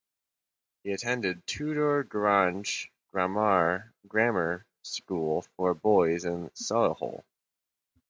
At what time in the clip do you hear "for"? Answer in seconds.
5.55-5.75